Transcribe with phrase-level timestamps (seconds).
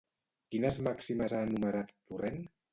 [0.55, 2.45] Quines màximes ha enumerat Torrent?